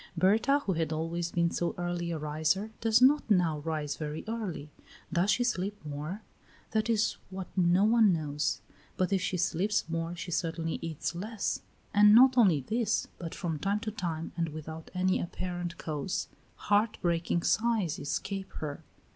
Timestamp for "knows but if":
8.11-9.21